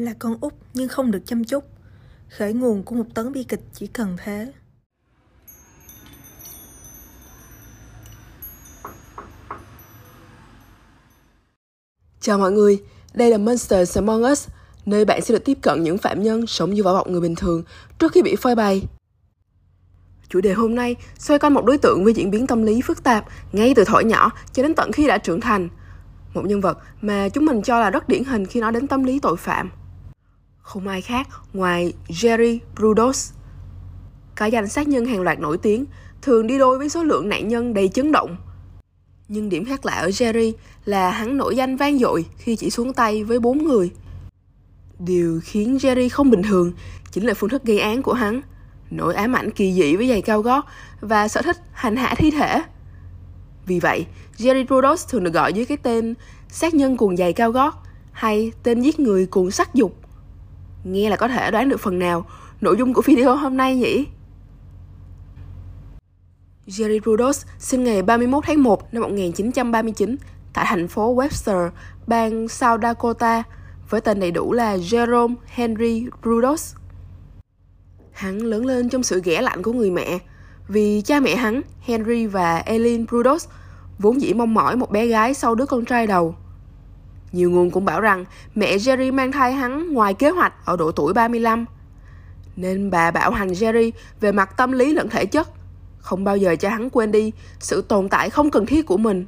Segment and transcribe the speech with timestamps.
[0.00, 1.64] Là con út nhưng không được chăm chút.
[2.28, 4.52] Khởi nguồn của một tấn bi kịch chỉ cần thế.
[12.20, 12.82] Chào mọi người,
[13.14, 14.48] đây là Monsters Among Us,
[14.86, 17.34] nơi bạn sẽ được tiếp cận những phạm nhân sống như vỏ bọc người bình
[17.34, 17.62] thường
[17.98, 18.82] trước khi bị phơi bày.
[20.28, 23.02] Chủ đề hôm nay xoay quanh một đối tượng với diễn biến tâm lý phức
[23.02, 25.68] tạp ngay từ thổi nhỏ cho đến tận khi đã trưởng thành.
[26.34, 29.04] Một nhân vật mà chúng mình cho là rất điển hình khi nói đến tâm
[29.04, 29.70] lý tội phạm.
[30.70, 33.32] Không ai khác ngoài Jerry Brudos.
[34.36, 35.84] Cả danh sát nhân hàng loạt nổi tiếng
[36.22, 38.36] thường đi đôi với số lượng nạn nhân đầy chấn động.
[39.28, 40.52] Nhưng điểm khác lạ ở Jerry
[40.84, 43.90] là hắn nổi danh vang dội khi chỉ xuống tay với bốn người.
[44.98, 46.72] Điều khiến Jerry không bình thường
[47.10, 48.40] chính là phương thức gây án của hắn,
[48.90, 50.66] nỗi ám ảnh kỳ dị với giày cao gót
[51.00, 52.62] và sở thích hành hạ thi thể.
[53.66, 54.06] Vì vậy,
[54.36, 56.14] Jerry Brudos thường được gọi dưới cái tên
[56.48, 59.99] sát nhân cuồng giày cao gót hay tên giết người cuồng sắc dục.
[60.84, 62.24] Nghe là có thể đoán được phần nào
[62.60, 64.06] nội dung của video hôm nay nhỉ?
[66.66, 70.16] Jerry Rudos sinh ngày 31 tháng 1 năm 1939
[70.52, 71.70] tại thành phố Webster,
[72.06, 73.42] bang South Dakota,
[73.90, 76.74] với tên đầy đủ là Jerome Henry Rudos.
[78.12, 80.18] Hắn lớn lên trong sự ghẻ lạnh của người mẹ,
[80.68, 83.48] vì cha mẹ hắn, Henry và Eileen Rudos,
[83.98, 86.34] vốn dĩ mong mỏi một bé gái sau đứa con trai đầu.
[87.32, 90.92] Nhiều nguồn cũng bảo rằng mẹ Jerry mang thai hắn ngoài kế hoạch ở độ
[90.92, 91.64] tuổi 35.
[92.56, 95.48] Nên bà bảo hành Jerry về mặt tâm lý lẫn thể chất,
[95.98, 99.26] không bao giờ cho hắn quên đi sự tồn tại không cần thiết của mình.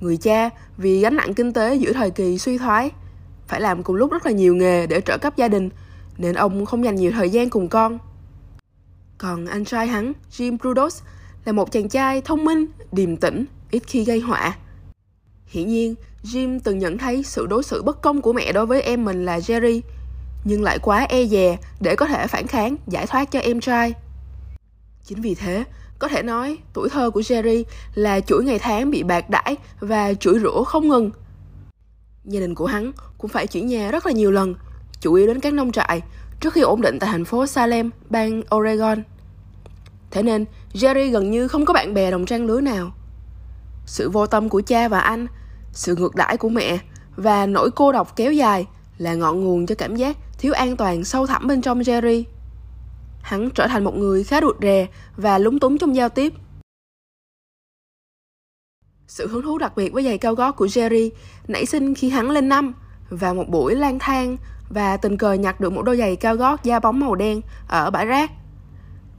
[0.00, 2.90] Người cha vì gánh nặng kinh tế giữa thời kỳ suy thoái,
[3.48, 5.70] phải làm cùng lúc rất là nhiều nghề để trợ cấp gia đình,
[6.18, 7.98] nên ông không dành nhiều thời gian cùng con.
[9.18, 11.02] Còn anh trai hắn, Jim Brudos,
[11.44, 14.56] là một chàng trai thông minh, điềm tĩnh, ít khi gây họa.
[15.46, 18.82] Hiển nhiên, Jim từng nhận thấy sự đối xử bất công của mẹ đối với
[18.82, 19.80] em mình là Jerry,
[20.44, 23.94] nhưng lại quá e dè để có thể phản kháng, giải thoát cho em trai.
[25.04, 25.64] Chính vì thế,
[25.98, 27.64] có thể nói tuổi thơ của Jerry
[27.94, 31.10] là chuỗi ngày tháng bị bạc đãi và chửi rủa không ngừng.
[32.24, 34.54] Gia đình của hắn cũng phải chuyển nhà rất là nhiều lần,
[35.00, 36.02] chủ yếu đến các nông trại,
[36.40, 39.02] trước khi ổn định tại thành phố Salem, bang Oregon.
[40.10, 42.90] Thế nên, Jerry gần như không có bạn bè đồng trang lứa nào.
[43.86, 45.26] Sự vô tâm của cha và anh,
[45.72, 46.78] sự ngược đãi của mẹ
[47.16, 48.66] và nỗi cô độc kéo dài
[48.98, 52.24] là ngọn nguồn cho cảm giác thiếu an toàn sâu thẳm bên trong Jerry.
[53.22, 54.86] Hắn trở thành một người khá rụt rè
[55.16, 56.32] và lúng túng trong giao tiếp.
[59.06, 61.10] Sự hứng thú đặc biệt với giày cao gót của Jerry
[61.48, 62.72] nảy sinh khi hắn lên năm
[63.10, 64.36] và một buổi lang thang
[64.68, 67.90] và tình cờ nhặt được một đôi giày cao gót da bóng màu đen ở
[67.90, 68.30] bãi rác.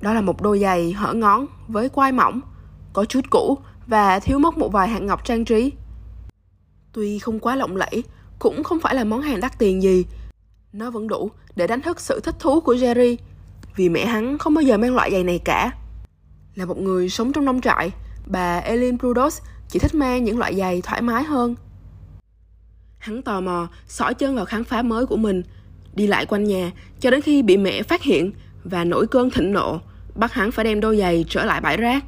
[0.01, 2.41] Đó là một đôi giày hở ngón với quai mỏng,
[2.93, 5.71] có chút cũ và thiếu mất một vài hạt ngọc trang trí.
[6.93, 8.03] Tuy không quá lộng lẫy,
[8.39, 10.05] cũng không phải là món hàng đắt tiền gì.
[10.73, 13.15] Nó vẫn đủ để đánh thức sự thích thú của Jerry,
[13.75, 15.71] vì mẹ hắn không bao giờ mang loại giày này cả.
[16.55, 17.91] Là một người sống trong nông trại,
[18.25, 21.55] bà Eileen Prudos chỉ thích mang những loại giày thoải mái hơn.
[22.97, 25.43] Hắn tò mò, sỏi chân vào khám phá mới của mình,
[25.95, 28.31] đi lại quanh nhà cho đến khi bị mẹ phát hiện
[28.63, 29.79] và nổi cơn thịnh nộ,
[30.15, 32.05] bắt hắn phải đem đôi giày trở lại bãi rác.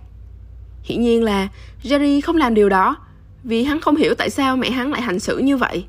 [0.83, 1.47] Hiển nhiên là
[1.83, 2.97] Jerry không làm điều đó,
[3.43, 5.85] vì hắn không hiểu tại sao mẹ hắn lại hành xử như vậy.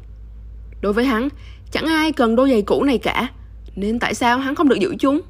[0.80, 1.28] Đối với hắn,
[1.70, 3.28] chẳng ai cần đôi giày cũ này cả,
[3.76, 5.20] nên tại sao hắn không được giữ chúng?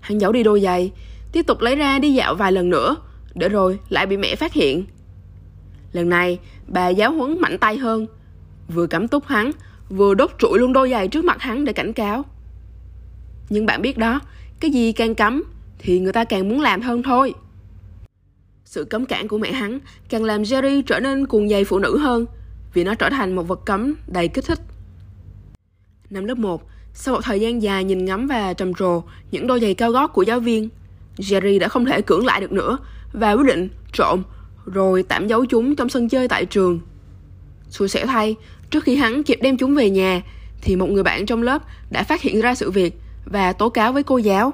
[0.00, 0.92] Hắn giấu đi đôi giày,
[1.32, 2.96] tiếp tục lấy ra đi dạo vài lần nữa,
[3.34, 4.84] để rồi lại bị mẹ phát hiện.
[5.92, 6.38] Lần này,
[6.68, 8.06] bà giáo huấn mạnh tay hơn,
[8.68, 9.50] vừa cắm túc hắn,
[9.88, 12.24] vừa đốt trụi luôn đôi giày trước mặt hắn để cảnh cáo.
[13.50, 14.20] Nhưng bạn biết đó,
[14.60, 15.42] cái gì càng cấm
[15.78, 17.34] thì người ta càng muốn làm hơn thôi.
[18.72, 19.78] Sự cấm cản của mẹ hắn
[20.08, 22.26] càng làm Jerry trở nên cuồng dày phụ nữ hơn
[22.74, 24.60] vì nó trở thành một vật cấm đầy kích thích.
[26.10, 26.62] Năm lớp 1,
[26.94, 30.06] sau một thời gian dài nhìn ngắm và trầm trồ những đôi giày cao gót
[30.06, 30.68] của giáo viên,
[31.16, 32.78] Jerry đã không thể cưỡng lại được nữa
[33.12, 34.22] và quyết định trộm
[34.66, 36.80] rồi tạm giấu chúng trong sân chơi tại trường.
[37.68, 38.36] Xui xẻo thay,
[38.70, 40.22] trước khi hắn kịp đem chúng về nhà
[40.62, 43.92] thì một người bạn trong lớp đã phát hiện ra sự việc và tố cáo
[43.92, 44.52] với cô giáo.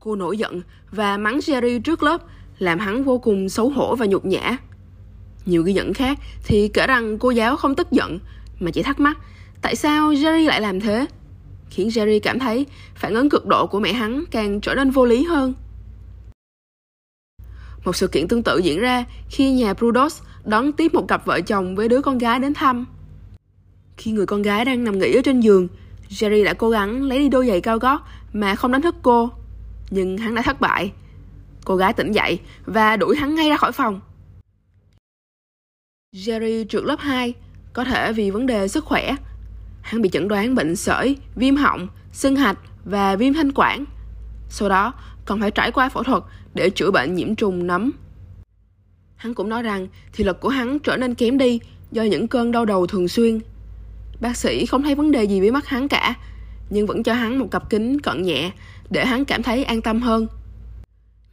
[0.00, 2.22] Cô nổi giận và mắng Jerry trước lớp
[2.62, 4.56] làm hắn vô cùng xấu hổ và nhục nhã.
[5.46, 8.18] Nhiều ghi nhận khác thì kể rằng cô giáo không tức giận
[8.60, 9.18] mà chỉ thắc mắc
[9.62, 11.06] tại sao Jerry lại làm thế,
[11.70, 15.04] khiến Jerry cảm thấy phản ứng cực độ của mẹ hắn càng trở nên vô
[15.04, 15.54] lý hơn.
[17.84, 21.40] Một sự kiện tương tự diễn ra khi nhà Brudos đón tiếp một cặp vợ
[21.40, 22.86] chồng với đứa con gái đến thăm.
[23.96, 25.68] Khi người con gái đang nằm nghỉ ở trên giường,
[26.10, 29.30] Jerry đã cố gắng lấy đi đôi giày cao gót mà không đánh thức cô.
[29.90, 30.92] Nhưng hắn đã thất bại.
[31.64, 34.00] Cô gái tỉnh dậy và đuổi hắn ngay ra khỏi phòng.
[36.14, 37.34] Jerry trượt lớp 2,
[37.72, 39.16] có thể vì vấn đề sức khỏe.
[39.82, 43.84] hắn bị chẩn đoán bệnh sởi, viêm họng, sưng hạch và viêm thanh quản.
[44.48, 44.94] Sau đó
[45.24, 46.22] còn phải trải qua phẫu thuật
[46.54, 47.92] để chữa bệnh nhiễm trùng nấm.
[49.16, 51.60] Hắn cũng nói rằng thị lực của hắn trở nên kém đi
[51.92, 53.40] do những cơn đau đầu thường xuyên.
[54.20, 56.14] Bác sĩ không thấy vấn đề gì với mắt hắn cả,
[56.70, 58.50] nhưng vẫn cho hắn một cặp kính cận nhẹ
[58.90, 60.26] để hắn cảm thấy an tâm hơn.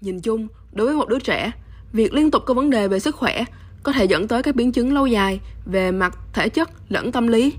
[0.02, 1.52] Nhìn chung, đối với một đứa trẻ,
[1.94, 3.46] việc liên tục có vấn đề về sức khỏe
[3.84, 7.28] có thể dẫn tới các biến chứng lâu dài về mặt thể chất lẫn tâm
[7.28, 7.54] lý.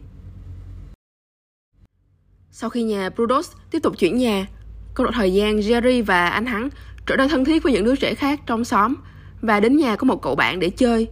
[2.50, 4.46] Sau khi nhà Brudos tiếp tục chuyển nhà,
[4.94, 6.68] có một thời gian Jerry và anh hắn
[7.06, 8.94] trở nên thân thiết với những đứa trẻ khác trong xóm
[9.42, 11.08] và đến nhà có một cậu bạn để chơi.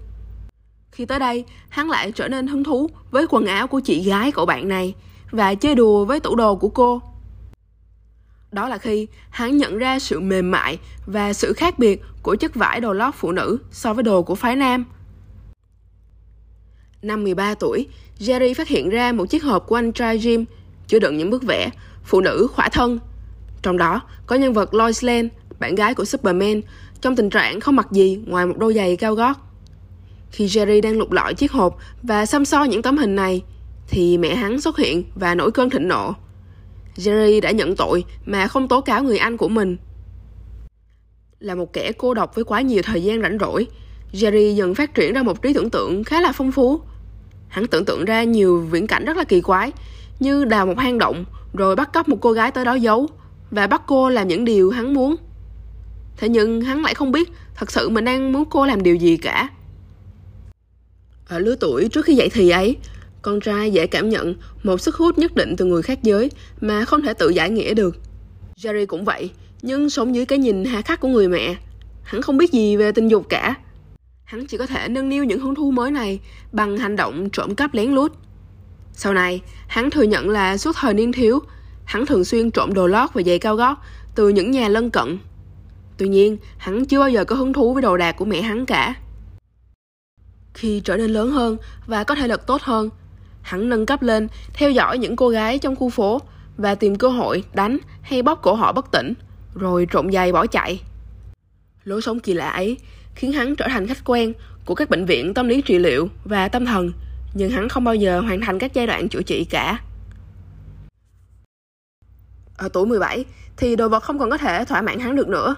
[0.91, 4.33] Khi tới đây, hắn lại trở nên hứng thú với quần áo của chị gái
[4.33, 4.95] cậu bạn này
[5.31, 7.03] và chơi đùa với tủ đồ của cô.
[8.53, 12.55] Đó là khi hắn nhận ra sự mềm mại và sự khác biệt của chất
[12.55, 14.85] vải đồ lót phụ nữ so với đồ của phái nam.
[17.03, 17.87] Năm 13 tuổi,
[18.19, 20.45] Jerry phát hiện ra một chiếc hộp của anh trai Jim
[20.87, 21.71] chứa đựng những bức vẽ
[22.05, 22.99] phụ nữ khỏa thân.
[23.63, 25.29] Trong đó có nhân vật Lois Lane,
[25.59, 26.61] bạn gái của Superman,
[27.01, 29.37] trong tình trạng không mặc gì ngoài một đôi giày cao gót.
[30.31, 33.43] Khi Jerry đang lục lọi chiếc hộp và xăm so những tấm hình này,
[33.89, 36.15] thì mẹ hắn xuất hiện và nổi cơn thịnh nộ.
[36.99, 39.77] Jerry đã nhận tội mà không tố cáo người anh của mình.
[41.41, 43.67] Là một kẻ cô độc với quá nhiều thời gian rảnh rỗi,
[44.13, 46.81] Jerry dần phát triển ra một trí tưởng tượng khá là phong phú.
[47.49, 49.73] Hắn tưởng tượng ra nhiều viễn cảnh rất là kỳ quái,
[50.21, 51.25] như đào một hang động,
[51.55, 53.09] rồi bắt cóc một cô gái tới đó giấu,
[53.51, 55.17] và bắt cô làm những điều hắn muốn.
[56.17, 59.17] Thế nhưng hắn lại không biết thật sự mình đang muốn cô làm điều gì
[59.17, 59.49] cả.
[61.29, 62.77] Ở lứa tuổi trước khi dậy thì ấy,
[63.23, 66.31] con trai dễ cảm nhận một sức hút nhất định từ người khác giới
[66.61, 67.97] mà không thể tự giải nghĩa được.
[68.57, 69.31] Jerry cũng vậy,
[69.63, 71.57] nhưng sống dưới cái nhìn hà khắc của người mẹ.
[72.03, 73.55] Hắn không biết gì về tình dục cả.
[74.25, 76.21] Hắn chỉ có thể nâng niu những hứng thú mới này
[76.53, 78.13] bằng hành động trộm cắp lén lút.
[78.93, 81.39] Sau này, hắn thừa nhận là suốt thời niên thiếu,
[81.85, 83.79] hắn thường xuyên trộm đồ lót và giày cao gót
[84.15, 85.19] từ những nhà lân cận.
[85.97, 88.67] Tuy nhiên, hắn chưa bao giờ có hứng thú với đồ đạc của mẹ hắn
[88.67, 88.95] cả.
[90.55, 91.57] Khi trở nên lớn hơn
[91.87, 92.91] và có thể lực tốt hơn,
[93.49, 96.21] hắn nâng cấp lên, theo dõi những cô gái trong khu phố
[96.57, 99.15] và tìm cơ hội đánh hay bóp cổ họ bất tỉnh,
[99.55, 100.83] rồi trộm giày bỏ chạy.
[101.85, 102.79] Lối sống kỳ lạ ấy
[103.15, 104.33] khiến hắn trở thành khách quen
[104.65, 106.93] của các bệnh viện tâm lý trị liệu và tâm thần,
[107.35, 109.81] nhưng hắn không bao giờ hoàn thành các giai đoạn chữa trị cả.
[112.57, 113.25] Ở tuổi 17
[113.57, 115.57] thì đồ vật không còn có thể thỏa mãn hắn được nữa.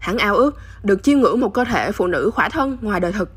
[0.00, 3.12] Hắn ao ước được chiêm ngưỡng một cơ thể phụ nữ khỏa thân ngoài đời
[3.12, 3.30] thực.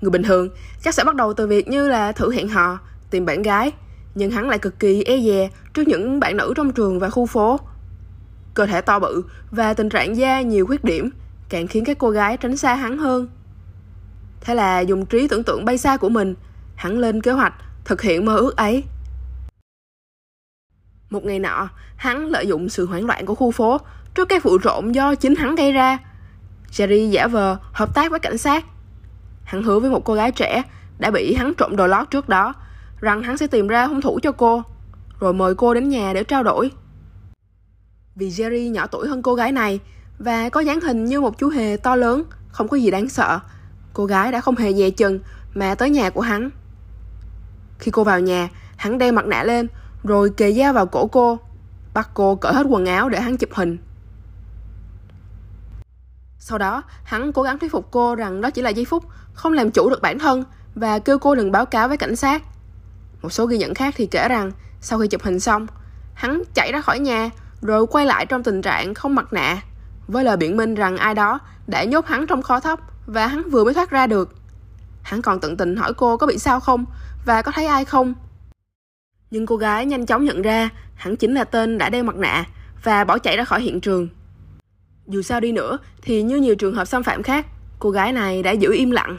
[0.00, 0.48] Người bình thường
[0.82, 2.78] chắc sẽ bắt đầu từ việc như là thử hẹn hò,
[3.10, 3.72] tìm bạn gái,
[4.14, 7.26] nhưng hắn lại cực kỳ e dè trước những bạn nữ trong trường và khu
[7.26, 7.60] phố.
[8.54, 11.10] Cơ thể to bự và tình trạng da nhiều khuyết điểm
[11.48, 13.28] càng khiến các cô gái tránh xa hắn hơn.
[14.40, 16.34] Thế là dùng trí tưởng tượng bay xa của mình,
[16.74, 17.54] hắn lên kế hoạch
[17.84, 18.84] thực hiện mơ ước ấy.
[21.10, 23.78] Một ngày nọ, hắn lợi dụng sự hoảng loạn của khu phố
[24.14, 25.98] trước cái vụ trộm do chính hắn gây ra.
[26.72, 28.64] Jerry giả vờ hợp tác với cảnh sát.
[29.48, 30.62] Hắn hứa với một cô gái trẻ
[30.98, 32.54] đã bị hắn trộm đồ lót trước đó
[33.00, 34.62] rằng hắn sẽ tìm ra hung thủ cho cô,
[35.20, 36.70] rồi mời cô đến nhà để trao đổi.
[38.16, 39.80] Vì Jerry nhỏ tuổi hơn cô gái này
[40.18, 43.40] và có dáng hình như một chú hề to lớn, không có gì đáng sợ,
[43.92, 45.20] cô gái đã không hề dè chừng
[45.54, 46.50] mà tới nhà của hắn.
[47.78, 49.66] Khi cô vào nhà, hắn đeo mặt nạ lên
[50.04, 51.38] rồi kề dao vào cổ cô,
[51.94, 53.78] bắt cô cởi hết quần áo để hắn chụp hình.
[56.48, 59.52] Sau đó, hắn cố gắng thuyết phục cô rằng đó chỉ là giây phút, không
[59.52, 62.42] làm chủ được bản thân và kêu cô đừng báo cáo với cảnh sát.
[63.22, 65.66] Một số ghi nhận khác thì kể rằng sau khi chụp hình xong,
[66.14, 67.30] hắn chạy ra khỏi nhà
[67.62, 69.62] rồi quay lại trong tình trạng không mặt nạ
[70.06, 73.50] với lời biện minh rằng ai đó đã nhốt hắn trong kho thóc và hắn
[73.50, 74.34] vừa mới thoát ra được.
[75.02, 76.84] Hắn còn tận tình hỏi cô có bị sao không
[77.26, 78.14] và có thấy ai không.
[79.30, 82.44] Nhưng cô gái nhanh chóng nhận ra hắn chính là tên đã đeo mặt nạ
[82.82, 84.08] và bỏ chạy ra khỏi hiện trường.
[85.08, 87.46] Dù sao đi nữa thì như nhiều trường hợp xâm phạm khác,
[87.78, 89.18] cô gái này đã giữ im lặng.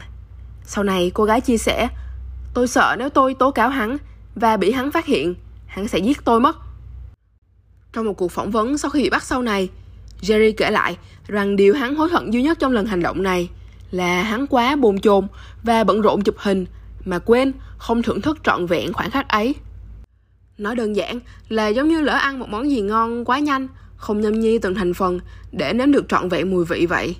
[0.64, 1.88] Sau này cô gái chia sẻ,
[2.54, 3.96] tôi sợ nếu tôi tố cáo hắn
[4.34, 5.34] và bị hắn phát hiện,
[5.66, 6.56] hắn sẽ giết tôi mất.
[7.92, 9.68] Trong một cuộc phỏng vấn sau khi bị bắt sau này,
[10.22, 10.96] Jerry kể lại
[11.28, 13.48] rằng điều hắn hối hận duy nhất trong lần hành động này
[13.90, 15.26] là hắn quá bồn chồn
[15.62, 16.66] và bận rộn chụp hình
[17.04, 19.54] mà quên không thưởng thức trọn vẹn khoảnh khắc ấy.
[20.58, 23.68] Nói đơn giản là giống như lỡ ăn một món gì ngon quá nhanh,
[24.00, 25.20] không nhâm nhi từng thành phần
[25.52, 27.16] để nếm được trọn vẹn mùi vị vậy.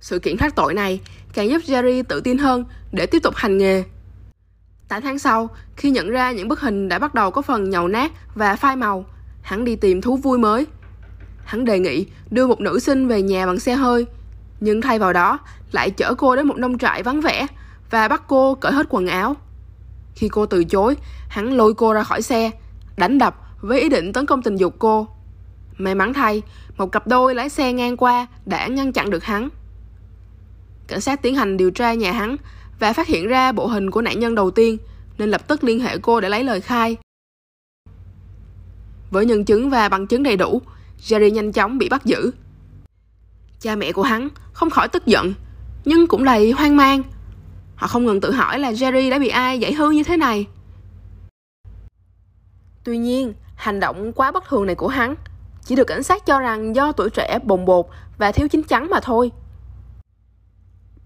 [0.00, 1.00] Sự kiện thoát tội này
[1.32, 3.84] càng giúp Jerry tự tin hơn để tiếp tục hành nghề.
[4.88, 7.88] 8 tháng sau, khi nhận ra những bức hình đã bắt đầu có phần nhầu
[7.88, 9.04] nát và phai màu,
[9.42, 10.66] hắn đi tìm thú vui mới.
[11.44, 14.06] Hắn đề nghị đưa một nữ sinh về nhà bằng xe hơi,
[14.60, 15.38] nhưng thay vào đó
[15.72, 17.46] lại chở cô đến một nông trại vắng vẻ
[17.90, 19.36] và bắt cô cởi hết quần áo.
[20.14, 20.96] Khi cô từ chối,
[21.28, 22.50] hắn lôi cô ra khỏi xe,
[22.96, 25.08] đánh đập với ý định tấn công tình dục cô.
[25.78, 26.42] May mắn thay,
[26.76, 29.48] một cặp đôi lái xe ngang qua đã ngăn chặn được hắn.
[30.86, 32.36] Cảnh sát tiến hành điều tra nhà hắn
[32.78, 34.78] và phát hiện ra bộ hình của nạn nhân đầu tiên
[35.18, 36.96] nên lập tức liên hệ cô để lấy lời khai.
[39.10, 40.62] Với nhân chứng và bằng chứng đầy đủ,
[41.00, 42.30] Jerry nhanh chóng bị bắt giữ.
[43.60, 45.34] Cha mẹ của hắn không khỏi tức giận,
[45.84, 47.02] nhưng cũng đầy hoang mang.
[47.76, 50.46] Họ không ngừng tự hỏi là Jerry đã bị ai giải hư như thế này.
[52.84, 55.14] Tuy nhiên, hành động quá bất thường này của hắn
[55.64, 57.86] chỉ được cảnh sát cho rằng do tuổi trẻ bồng bột
[58.18, 59.30] và thiếu chín chắn mà thôi.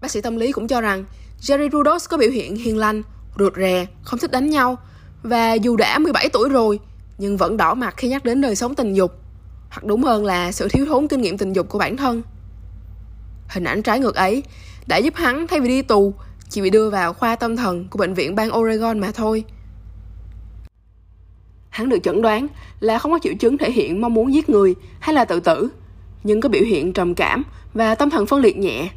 [0.01, 1.05] Bác sĩ tâm lý cũng cho rằng
[1.41, 3.03] Jerry Rudos có biểu hiện hiền lành,
[3.39, 4.77] rụt rè, không thích đánh nhau
[5.23, 6.79] và dù đã 17 tuổi rồi
[7.17, 9.11] nhưng vẫn đỏ mặt khi nhắc đến đời sống tình dục
[9.69, 12.21] hoặc đúng hơn là sự thiếu thốn kinh nghiệm tình dục của bản thân.
[13.49, 14.43] Hình ảnh trái ngược ấy
[14.87, 16.13] đã giúp hắn thay vì đi tù
[16.49, 19.45] chỉ bị đưa vào khoa tâm thần của bệnh viện bang Oregon mà thôi.
[21.77, 22.47] Hắn được chẩn đoán
[22.79, 25.69] là không có triệu chứng thể hiện mong muốn giết người hay là tự tử,
[26.23, 27.43] nhưng có biểu hiện trầm cảm
[27.73, 28.89] và tâm thần phân liệt nhẹ.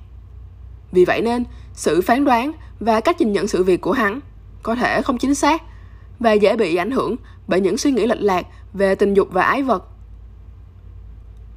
[0.92, 4.20] Vì vậy nên, sự phán đoán và cách nhìn nhận sự việc của hắn
[4.62, 5.62] có thể không chính xác
[6.18, 7.16] và dễ bị ảnh hưởng
[7.48, 9.84] bởi những suy nghĩ lệch lạc về tình dục và ái vật.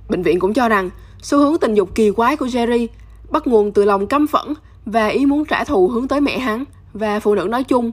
[0.10, 0.90] Bệnh viện cũng cho rằng
[1.22, 2.88] xu hướng tình dục kỳ quái của Jerry
[3.30, 4.54] bắt nguồn từ lòng căm phẫn
[4.86, 6.64] và ý muốn trả thù hướng tới mẹ hắn
[6.94, 7.92] và phụ nữ nói chung.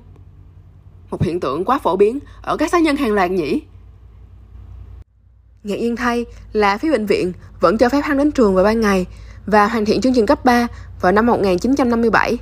[1.11, 3.63] Một hiện tượng quá phổ biến ở các cá nhân hàng loạt nhỉ.
[5.63, 8.81] Ngạc nhiên thay là phía bệnh viện vẫn cho phép hắn đến trường vào ban
[8.81, 9.07] ngày
[9.47, 10.67] và hoàn thiện chương trình cấp 3
[11.01, 12.39] vào năm 1957.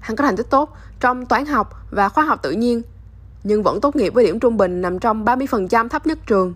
[0.00, 2.82] Hắn có thành tích tốt trong toán học và khoa học tự nhiên,
[3.44, 6.54] nhưng vẫn tốt nghiệp với điểm trung bình nằm trong 30% thấp nhất trường.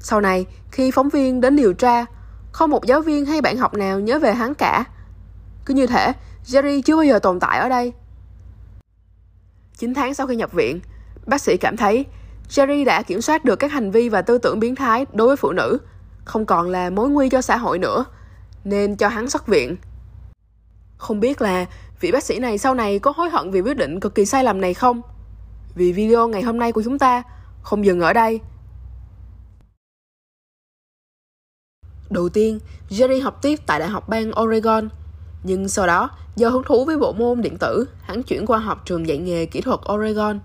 [0.00, 2.04] Sau này, khi phóng viên đến điều tra,
[2.52, 4.84] không một giáo viên hay bạn học nào nhớ về hắn cả.
[5.64, 6.12] Cứ như thể
[6.46, 7.92] Jerry chưa bao giờ tồn tại ở đây.
[9.82, 10.80] 9 tháng sau khi nhập viện,
[11.26, 12.06] bác sĩ cảm thấy
[12.48, 15.36] Jerry đã kiểm soát được các hành vi và tư tưởng biến thái đối với
[15.36, 15.78] phụ nữ,
[16.24, 18.04] không còn là mối nguy cho xã hội nữa,
[18.64, 19.76] nên cho hắn xuất viện.
[20.96, 21.66] Không biết là
[22.00, 24.44] vị bác sĩ này sau này có hối hận vì quyết định cực kỳ sai
[24.44, 25.02] lầm này không?
[25.74, 27.22] Vì video ngày hôm nay của chúng ta
[27.62, 28.40] không dừng ở đây.
[32.10, 32.58] Đầu tiên,
[32.90, 34.88] Jerry học tiếp tại Đại học bang Oregon,
[35.44, 38.82] nhưng sau đó, do hứng thú với bộ môn điện tử, hắn chuyển qua học
[38.84, 40.40] trường dạy nghề kỹ thuật Oregon.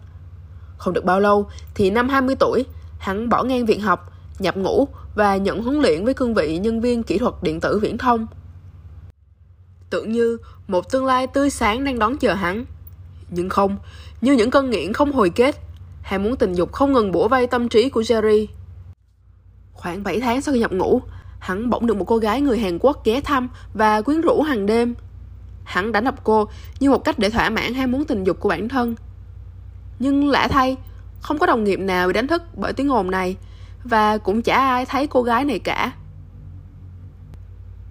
[0.77, 2.65] Không được bao lâu, thì năm 20 tuổi,
[2.99, 6.81] hắn bỏ ngang việc học, nhập ngũ và nhận huấn luyện với cương vị nhân
[6.81, 8.27] viên kỹ thuật điện tử viễn thông.
[9.89, 10.37] Tưởng như
[10.67, 12.65] một tương lai tươi sáng đang đón chờ hắn.
[13.29, 13.77] Nhưng không,
[14.21, 15.55] như những cơn nghiện không hồi kết,
[16.01, 18.47] ham muốn tình dục không ngừng bủa vây tâm trí của Jerry.
[19.73, 21.01] Khoảng 7 tháng sau khi nhập ngũ,
[21.39, 24.65] hắn bỗng được một cô gái người Hàn Quốc ghé thăm và quyến rũ hàng
[24.65, 24.95] đêm.
[25.63, 26.47] Hắn đánh đập cô
[26.79, 28.95] như một cách để thỏa mãn ham muốn tình dục của bản thân.
[29.99, 30.77] Nhưng lạ thay,
[31.21, 33.35] không có đồng nghiệp nào bị đánh thức bởi tiếng ồn này
[33.83, 35.91] và cũng chả ai thấy cô gái này cả.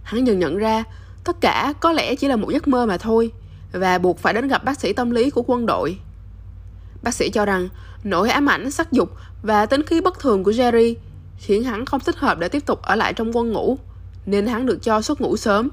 [0.03, 0.85] Hắn dần nhận ra
[1.25, 3.33] tất cả có lẽ chỉ là một giấc mơ mà thôi
[3.73, 5.99] và buộc phải đến gặp bác sĩ tâm lý của quân đội.
[7.03, 7.69] Bác sĩ cho rằng
[8.05, 9.11] nỗi ám ảnh sắc dục
[9.43, 10.95] và tính khí bất thường của Jerry
[11.39, 13.79] khiến hắn không thích hợp để tiếp tục ở lại trong quân ngũ,
[14.27, 15.69] nên hắn được cho xuất ngũ sớm.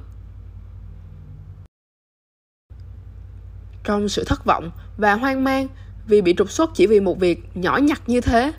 [3.84, 5.68] Trong sự thất vọng và hoang mang
[6.08, 8.54] vì bị trục xuất chỉ vì một việc nhỏ nhặt như thế,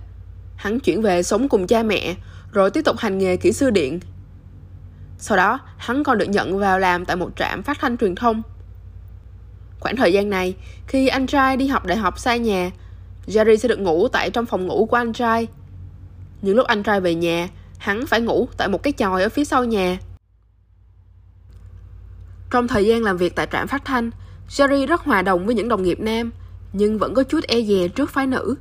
[0.57, 2.15] hắn chuyển về sống cùng cha mẹ,
[2.53, 4.01] rồi tiếp tục hành nghề kỹ sư điện.
[5.19, 8.43] Sau đó, hắn còn được nhận vào làm tại một trạm phát thanh truyền thông.
[9.81, 10.55] Khoảng thời gian này,
[10.87, 12.71] khi anh trai đi học đại học xa nhà,
[13.27, 15.47] Jerry sẽ được ngủ tại trong phòng ngủ của anh trai
[16.45, 17.49] những lúc anh trai về nhà,
[17.79, 19.99] hắn phải ngủ tại một cái chòi ở phía sau nhà.
[22.51, 24.11] Trong thời gian làm việc tại trạm phát thanh,
[24.49, 26.31] Jerry rất hòa đồng với những đồng nghiệp nam,
[26.73, 28.55] nhưng vẫn có chút e dè trước phái nữ.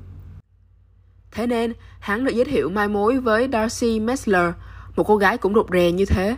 [1.32, 4.54] Thế nên, hắn được giới thiệu mai mối với Darcy Messler,
[4.96, 6.36] một cô gái cũng rụt rè như thế.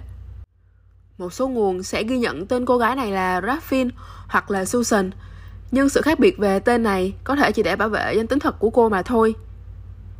[1.17, 3.89] Một số nguồn sẽ ghi nhận tên cô gái này là Raffin
[4.27, 5.11] hoặc là Susan,
[5.71, 8.39] nhưng sự khác biệt về tên này có thể chỉ để bảo vệ danh tính
[8.39, 9.35] thật của cô mà thôi.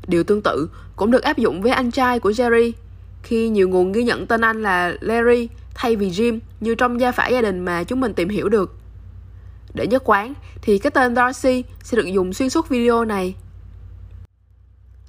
[0.07, 2.71] Điều tương tự cũng được áp dụng với anh trai của Jerry,
[3.23, 7.11] khi nhiều nguồn ghi nhận tên anh là Larry thay vì Jim như trong gia
[7.11, 8.75] phả gia đình mà chúng mình tìm hiểu được.
[9.73, 13.35] Để nhất quán thì cái tên Darcy sẽ được dùng xuyên suốt video này.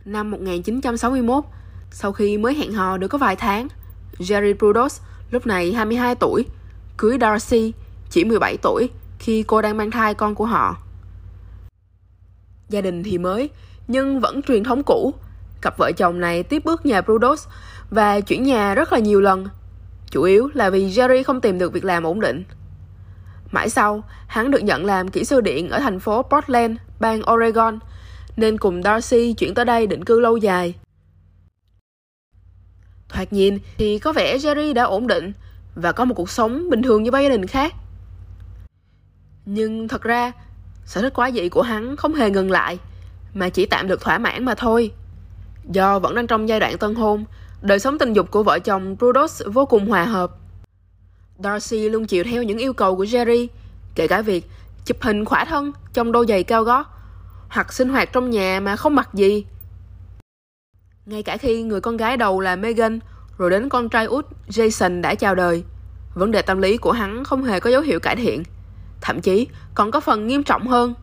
[0.05, 1.45] Năm 1961,
[1.91, 3.69] sau khi mới hẹn hò được có vài tháng,
[4.19, 5.01] Jerry Prudos,
[5.31, 6.47] lúc này 22 tuổi,
[6.97, 7.73] cưới Darcy,
[8.11, 10.77] chỉ 17 tuổi, khi cô đang mang thai con của họ.
[12.69, 13.51] Gia đình thì mới,
[13.89, 15.15] nhưng vẫn truyền thống cũ.
[15.61, 17.47] Cặp vợ chồng này tiếp bước nhà Brudos
[17.91, 19.49] và chuyển nhà rất là nhiều lần.
[20.11, 22.45] Chủ yếu là vì Jerry không tìm được việc làm ổn định.
[23.53, 27.79] Mãi sau, hắn được nhận làm kỹ sư điện ở thành phố Portland, bang Oregon,
[28.37, 30.75] nên cùng Darcy chuyển tới đây định cư lâu dài.
[33.09, 35.33] Thoạt nhìn thì có vẻ Jerry đã ổn định
[35.75, 37.75] và có một cuộc sống bình thường như bao gia đình khác.
[39.47, 40.33] Nhưng thật ra,
[40.85, 42.79] sở thích quá dị của hắn không hề ngừng lại,
[43.37, 44.93] mà chỉ tạm được thỏa mãn mà thôi.
[45.73, 47.25] Do vẫn đang trong giai đoạn tân hôn,
[47.63, 50.31] đời sống tình dục của vợ chồng Brudos vô cùng hòa hợp.
[51.39, 53.47] Darcy luôn chịu theo những yêu cầu của Jerry,
[53.95, 54.51] kể cả việc
[54.85, 56.87] chụp hình khỏa thân trong đôi giày cao gót,
[57.49, 59.47] hoặc sinh hoạt trong nhà mà không mặc gì.
[61.07, 62.99] Ngay cả khi người con gái đầu là Megan,
[63.39, 65.65] rồi đến con trai út Jason đã chào đời,
[66.15, 68.43] vấn đề tâm lý của hắn không hề có dấu hiệu cải thiện,
[69.01, 70.95] thậm chí còn có phần nghiêm trọng hơn.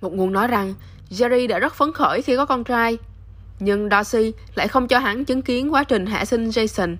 [0.00, 0.74] Một nguồn nói rằng
[1.10, 2.98] Jerry đã rất phấn khởi khi có con trai,
[3.60, 6.96] nhưng Darcy lại không cho hắn chứng kiến quá trình hạ sinh Jason.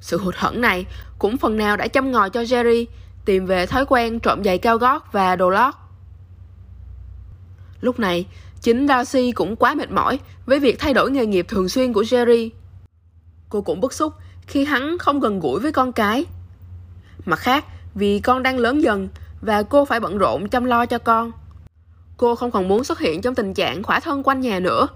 [0.00, 0.86] Sự hụt hẫng này
[1.18, 2.86] cũng phần nào đã châm ngòi cho Jerry
[3.24, 5.74] tìm về thói quen trộm giày cao gót và đồ lót.
[7.80, 8.26] Lúc này,
[8.60, 12.02] chính Darcy cũng quá mệt mỏi với việc thay đổi nghề nghiệp thường xuyên của
[12.02, 12.50] Jerry.
[13.48, 14.12] Cô cũng bức xúc
[14.46, 16.24] khi hắn không gần gũi với con cái.
[17.24, 19.08] Mặt khác, vì con đang lớn dần
[19.40, 21.32] và cô phải bận rộn chăm lo cho con.
[22.16, 24.86] Cô không còn muốn xuất hiện trong tình trạng khỏa thân quanh nhà nữa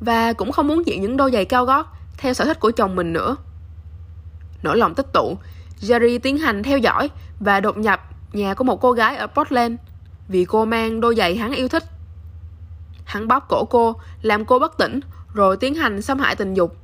[0.00, 1.86] và cũng không muốn diện những đôi giày cao gót
[2.18, 3.36] theo sở thích của chồng mình nữa.
[4.62, 5.38] Nỗi lòng tích tụ,
[5.80, 8.00] Jerry tiến hành theo dõi và đột nhập
[8.32, 9.74] nhà của một cô gái ở Portland
[10.28, 11.84] vì cô mang đôi giày hắn yêu thích.
[13.04, 15.00] Hắn bóp cổ cô, làm cô bất tỉnh,
[15.34, 16.76] rồi tiến hành xâm hại tình dục.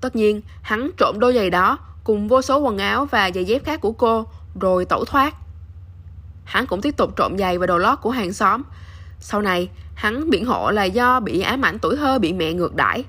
[0.00, 3.64] Tất nhiên, hắn trộm đôi giày đó cùng vô số quần áo và giày dép
[3.64, 4.26] khác của cô,
[4.60, 5.34] rồi tẩu thoát.
[6.52, 8.62] Hắn cũng tiếp tục trộm giày và đồ lót của hàng xóm.
[9.20, 12.74] Sau này, hắn biện hộ là do bị ám ảnh tuổi thơ bị mẹ ngược
[12.74, 13.04] đãi,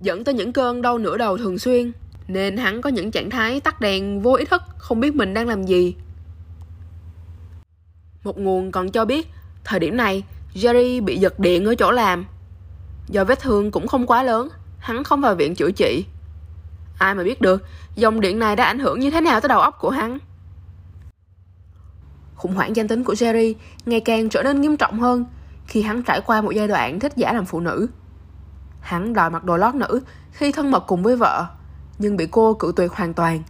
[0.00, 1.92] dẫn tới những cơn đau nửa đầu thường xuyên,
[2.28, 5.48] nên hắn có những trạng thái tắt đèn vô ý thức, không biết mình đang
[5.48, 5.94] làm gì.
[8.24, 9.28] Một nguồn còn cho biết,
[9.64, 12.24] thời điểm này, Jerry bị giật điện ở chỗ làm.
[13.08, 14.48] Do vết thương cũng không quá lớn,
[14.78, 16.04] hắn không vào viện chữa trị.
[16.98, 19.60] Ai mà biết được, dòng điện này đã ảnh hưởng như thế nào tới đầu
[19.60, 20.18] óc của hắn.
[22.38, 23.54] Khủng hoảng danh tính của Jerry
[23.86, 25.24] ngày càng trở nên nghiêm trọng hơn
[25.66, 27.88] khi hắn trải qua một giai đoạn thích giả làm phụ nữ.
[28.80, 30.00] Hắn đòi mặc đồ lót nữ
[30.32, 31.46] khi thân mật cùng với vợ,
[31.98, 33.42] nhưng bị cô cự tuyệt hoàn toàn.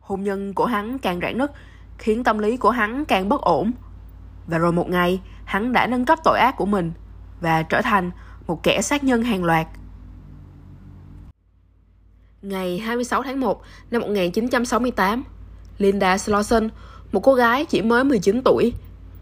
[0.00, 1.52] Hôn nhân của hắn càng rạn nứt,
[1.98, 3.72] khiến tâm lý của hắn càng bất ổn.
[4.46, 6.92] Và rồi một ngày, hắn đã nâng cấp tội ác của mình
[7.40, 8.10] và trở thành
[8.46, 9.66] một kẻ sát nhân hàng loạt.
[12.42, 15.24] Ngày 26 tháng 1 năm 1968,
[15.78, 16.68] Linda Slauson,
[17.14, 18.72] một cô gái chỉ mới 19 tuổi,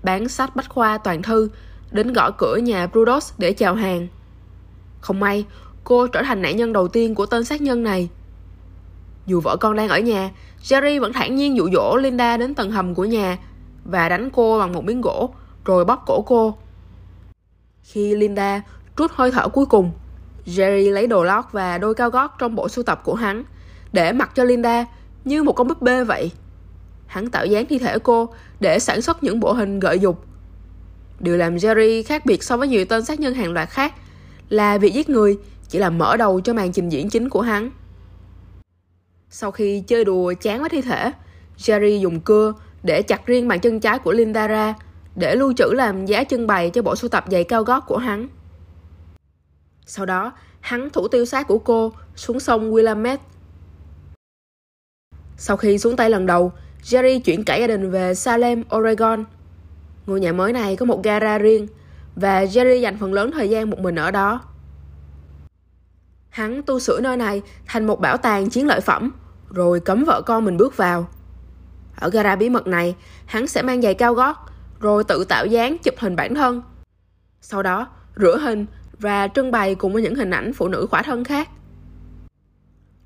[0.02, 1.48] bán sách bách khoa toàn thư,
[1.90, 4.08] đến gõ cửa nhà Brudos để chào hàng.
[5.00, 5.44] Không may,
[5.84, 8.08] cô trở thành nạn nhân đầu tiên của tên sát nhân này.
[9.26, 10.30] Dù vợ con đang ở nhà,
[10.62, 13.38] Jerry vẫn thản nhiên dụ dỗ Linda đến tầng hầm của nhà
[13.84, 16.56] và đánh cô bằng một miếng gỗ, rồi bóp cổ cô.
[17.82, 18.62] Khi Linda
[18.96, 19.92] trút hơi thở cuối cùng,
[20.46, 23.44] Jerry lấy đồ lót và đôi cao gót trong bộ sưu tập của hắn
[23.92, 24.84] để mặc cho Linda
[25.24, 26.30] như một con búp bê vậy.
[27.12, 30.24] Hắn tạo dáng thi thể cô để sản xuất những bộ hình gợi dục.
[31.20, 33.94] Điều làm Jerry khác biệt so với nhiều tên sát nhân hàng loạt khác
[34.48, 37.70] là việc giết người chỉ là mở đầu cho màn trình diễn chính của hắn.
[39.30, 41.12] Sau khi chơi đùa chán với thi thể,
[41.58, 44.74] Jerry dùng cưa để chặt riêng bàn chân trái của Linda ra
[45.16, 47.98] để lưu trữ làm giá trưng bày cho bộ sưu tập giày cao gót của
[47.98, 48.28] hắn.
[49.86, 53.18] Sau đó, hắn thủ tiêu xác của cô xuống sông Willamette.
[55.36, 59.24] Sau khi xuống tay lần đầu, Jerry chuyển cả gia đình về Salem, Oregon.
[60.06, 61.66] Ngôi nhà mới này có một gara riêng
[62.16, 64.40] và Jerry dành phần lớn thời gian một mình ở đó.
[66.28, 69.12] Hắn tu sửa nơi này thành một bảo tàng chiến lợi phẩm,
[69.50, 71.08] rồi cấm vợ con mình bước vào.
[71.96, 74.36] Ở gara bí mật này, hắn sẽ mang giày cao gót,
[74.80, 76.62] rồi tự tạo dáng chụp hình bản thân.
[77.40, 78.66] Sau đó, rửa hình
[78.98, 81.48] và trưng bày cùng với những hình ảnh phụ nữ khỏa thân khác.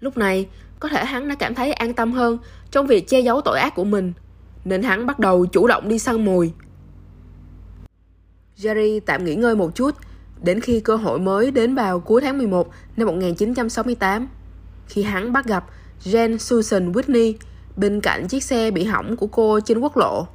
[0.01, 0.49] Lúc này,
[0.81, 2.39] có thể hắn đã cảm thấy an tâm hơn
[2.71, 4.13] trong việc che giấu tội ác của mình,
[4.65, 6.53] nên hắn bắt đầu chủ động đi săn mồi.
[8.57, 9.91] Jerry tạm nghỉ ngơi một chút,
[10.43, 14.29] đến khi cơ hội mới đến vào cuối tháng 11 năm 1968,
[14.89, 15.65] khi hắn bắt gặp
[16.05, 17.35] Jane Susan Whitney
[17.77, 20.27] bên cạnh chiếc xe bị hỏng của cô trên quốc lộ.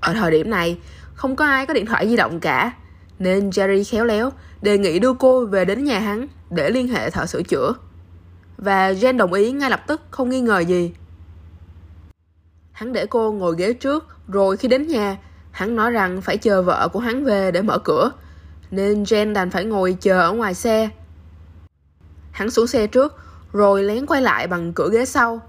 [0.00, 0.78] Ở thời điểm này,
[1.14, 2.72] không có ai có điện thoại di động cả,
[3.18, 4.30] nên Jerry khéo léo
[4.62, 7.74] đề nghị đưa cô về đến nhà hắn để liên hệ thợ sửa chữa.
[8.60, 10.94] Và Jen đồng ý ngay lập tức không nghi ngờ gì.
[12.72, 15.16] Hắn để cô ngồi ghế trước, rồi khi đến nhà,
[15.50, 18.10] hắn nói rằng phải chờ vợ của hắn về để mở cửa,
[18.70, 20.88] nên Jen đành phải ngồi chờ ở ngoài xe.
[22.30, 23.16] Hắn xuống xe trước,
[23.52, 25.40] rồi lén quay lại bằng cửa ghế sau.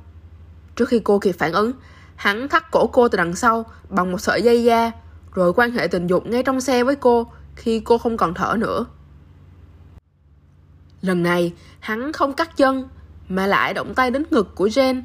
[0.75, 1.71] Trước khi cô kịp phản ứng,
[2.15, 4.91] hắn thắt cổ cô từ đằng sau bằng một sợi dây da,
[5.33, 8.55] rồi quan hệ tình dục ngay trong xe với cô khi cô không còn thở
[8.57, 8.85] nữa.
[11.01, 12.87] Lần này, hắn không cắt chân,
[13.31, 15.01] mà lại động tay đến ngực của Jen.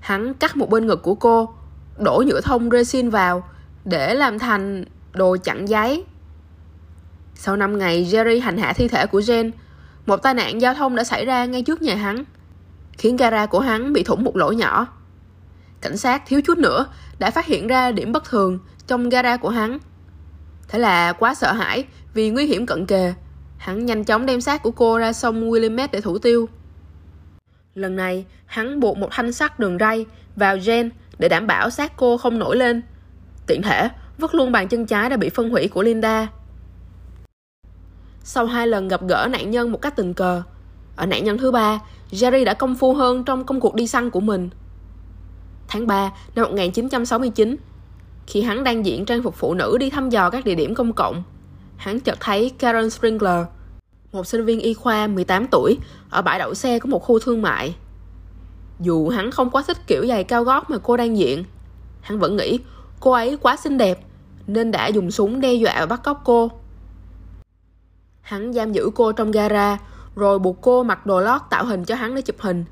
[0.00, 1.54] Hắn cắt một bên ngực của cô,
[1.98, 3.48] đổ nhựa thông resin vào
[3.84, 6.04] để làm thành đồ chặn giấy.
[7.34, 9.50] Sau 5 ngày Jerry hành hạ thi thể của Jen,
[10.06, 12.24] một tai nạn giao thông đã xảy ra ngay trước nhà hắn,
[12.92, 14.86] khiến gara của hắn bị thủng một lỗ nhỏ.
[15.80, 16.86] Cảnh sát thiếu chút nữa
[17.18, 19.78] đã phát hiện ra điểm bất thường trong gara của hắn.
[20.68, 23.14] Thế là quá sợ hãi vì nguy hiểm cận kề,
[23.56, 26.48] hắn nhanh chóng đem xác của cô ra sông Willamette để thủ tiêu.
[27.74, 30.06] Lần này, hắn buộc một thanh sắt đường ray
[30.36, 32.82] vào gen để đảm bảo xác cô không nổi lên.
[33.46, 36.28] Tiện thể, vứt luôn bàn chân trái đã bị phân hủy của Linda.
[38.22, 40.42] Sau hai lần gặp gỡ nạn nhân một cách tình cờ,
[40.96, 44.10] ở nạn nhân thứ ba, Jerry đã công phu hơn trong công cuộc đi săn
[44.10, 44.50] của mình.
[45.68, 47.56] Tháng 3 năm 1969,
[48.26, 50.92] khi hắn đang diện trang phục phụ nữ đi thăm dò các địa điểm công
[50.92, 51.22] cộng,
[51.76, 53.46] hắn chợt thấy Karen Sprinkler,
[54.14, 55.78] một sinh viên y khoa 18 tuổi,
[56.10, 57.76] ở bãi đậu xe của một khu thương mại.
[58.80, 61.44] Dù hắn không quá thích kiểu giày cao gót mà cô đang diện,
[62.00, 62.60] hắn vẫn nghĩ
[63.00, 64.00] cô ấy quá xinh đẹp
[64.46, 66.50] nên đã dùng súng đe dọa và bắt cóc cô.
[68.20, 69.78] Hắn giam giữ cô trong gara
[70.16, 72.64] rồi buộc cô mặc đồ lót tạo hình cho hắn để chụp hình.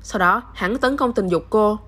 [0.00, 1.78] Sau đó hắn tấn công tình dục cô.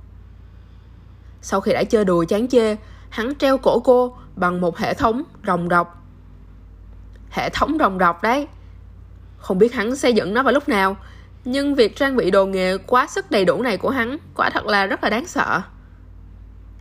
[1.42, 2.76] Sau khi đã chơi đùa chán chê,
[3.08, 6.02] hắn treo cổ cô bằng một hệ thống rồng rọc.
[7.30, 8.48] Hệ thống rồng rọc đấy.
[9.46, 10.96] Không biết hắn xây dựng nó vào lúc nào,
[11.44, 14.66] nhưng việc trang bị đồ nghề quá sức đầy đủ này của hắn quả thật
[14.66, 15.62] là rất là đáng sợ.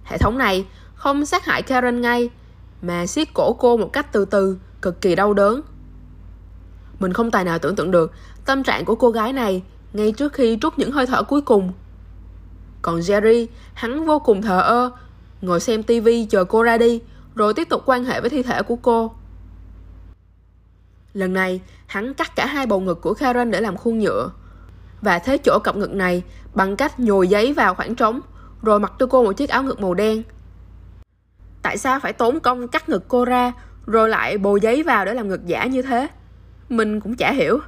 [0.03, 2.29] Hệ thống này không sát hại Karen ngay,
[2.81, 5.61] mà siết cổ cô một cách từ từ, cực kỳ đau đớn.
[6.99, 8.13] Mình không tài nào tưởng tượng được
[8.45, 11.73] tâm trạng của cô gái này ngay trước khi trút những hơi thở cuối cùng.
[12.81, 14.91] Còn Jerry, hắn vô cùng thờ ơ,
[15.41, 17.01] ngồi xem tivi chờ cô ra đi,
[17.35, 19.11] rồi tiếp tục quan hệ với thi thể của cô.
[21.13, 24.31] Lần này, hắn cắt cả hai bầu ngực của Karen để làm khuôn nhựa
[25.01, 28.21] và thế chỗ cặp ngực này bằng cách nhồi giấy vào khoảng trống
[28.61, 30.23] rồi mặc cho cô một chiếc áo ngực màu đen.
[31.61, 33.53] Tại sao phải tốn công cắt ngực cô ra
[33.85, 36.07] rồi lại bồ giấy vào để làm ngực giả như thế?
[36.69, 37.59] Mình cũng chả hiểu.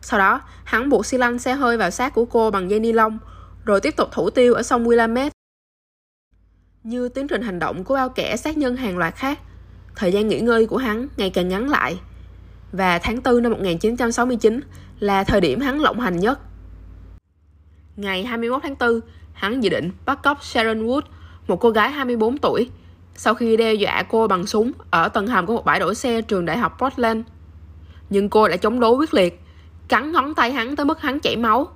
[0.00, 2.92] Sau đó, hắn buộc xi lanh xe hơi vào xác của cô bằng dây ni
[2.92, 3.18] lông,
[3.64, 5.30] rồi tiếp tục thủ tiêu ở sông Willamette.
[6.84, 9.38] Như tiến trình hành động của bao kẻ sát nhân hàng loạt khác,
[9.96, 12.00] thời gian nghỉ ngơi của hắn ngày càng ngắn lại.
[12.72, 14.60] Và tháng 4 năm 1969
[15.00, 16.40] là thời điểm hắn lộng hành nhất.
[17.96, 19.00] Ngày 21 tháng 4,
[19.32, 21.02] hắn dự định bắt cóc Sharon Wood,
[21.48, 22.70] một cô gái 24 tuổi,
[23.14, 26.22] sau khi đe dọa cô bằng súng ở tầng hầm của một bãi đổ xe
[26.22, 27.24] trường đại học Portland
[28.12, 29.40] nhưng cô đã chống đối quyết liệt,
[29.88, 31.68] cắn ngón tay hắn tới mức hắn chảy máu.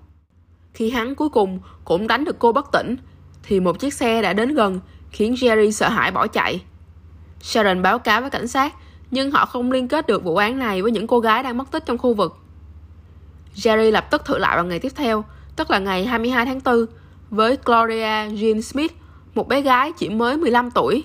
[0.74, 2.96] Khi hắn cuối cùng cũng đánh được cô bất tỉnh,
[3.42, 4.80] thì một chiếc xe đã đến gần,
[5.10, 6.62] khiến Jerry sợ hãi bỏ chạy.
[7.40, 8.74] Sharon báo cáo với cảnh sát,
[9.10, 11.70] nhưng họ không liên kết được vụ án này với những cô gái đang mất
[11.70, 12.36] tích trong khu vực.
[13.54, 15.24] Jerry lập tức thử lại vào ngày tiếp theo,
[15.56, 16.86] tức là ngày 22 tháng 4,
[17.30, 18.92] với Gloria Jean Smith,
[19.34, 21.04] một bé gái chỉ mới 15 tuổi.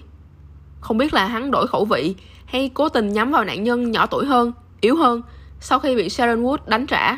[0.79, 4.05] Không biết là hắn đổi khẩu vị hay cố tình nhắm vào nạn nhân nhỏ
[4.05, 5.21] tuổi hơn yếu hơn
[5.59, 7.17] sau khi bị Sharon Wood đánh trả.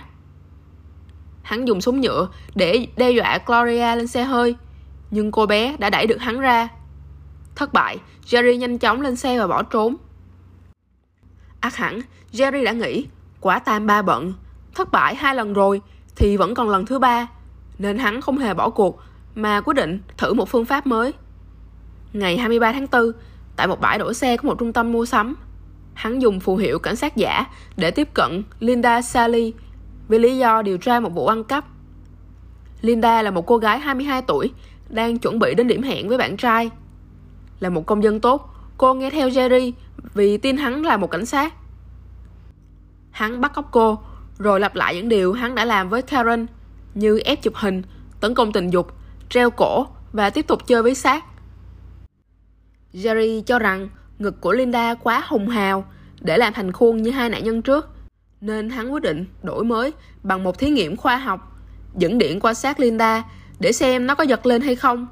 [1.41, 4.55] Hắn dùng súng nhựa để đe dọa Gloria lên xe hơi,
[5.11, 6.67] nhưng cô bé đã đẩy được hắn ra.
[7.55, 9.95] Thất bại, Jerry nhanh chóng lên xe và bỏ trốn.
[11.63, 13.07] Ác hẳn, Jerry đã nghĩ,
[13.41, 14.33] quả tam ba bận,
[14.75, 15.81] thất bại hai lần rồi
[16.15, 17.27] thì vẫn còn lần thứ ba,
[17.77, 18.99] nên hắn không hề bỏ cuộc
[19.35, 21.13] mà quyết định thử một phương pháp mới.
[22.13, 23.11] Ngày 23 tháng 4,
[23.55, 25.35] tại một bãi đổ xe của một trung tâm mua sắm,
[25.93, 27.45] Hắn dùng phù hiệu cảnh sát giả
[27.77, 29.53] để tiếp cận Linda Sally
[30.07, 31.65] vì lý do điều tra một vụ ăn cắp.
[32.81, 34.51] Linda là một cô gái 22 tuổi
[34.89, 36.69] đang chuẩn bị đến điểm hẹn với bạn trai.
[37.59, 38.52] Là một công dân tốt,
[38.83, 39.71] cô nghe theo Jerry
[40.13, 41.53] vì tin hắn là một cảnh sát.
[43.11, 43.99] Hắn bắt cóc cô,
[44.37, 46.45] rồi lặp lại những điều hắn đã làm với Karen
[46.93, 47.81] như ép chụp hình,
[48.19, 48.91] tấn công tình dục,
[49.29, 51.25] treo cổ và tiếp tục chơi với xác.
[52.93, 55.85] Jerry cho rằng ngực của Linda quá hùng hào
[56.21, 57.89] để làm thành khuôn như hai nạn nhân trước.
[58.41, 59.93] Nên hắn quyết định đổi mới
[60.23, 61.61] bằng một thí nghiệm khoa học,
[61.97, 63.23] dẫn điện qua xác Linda
[63.59, 65.07] để xem nó có giật lên hay không.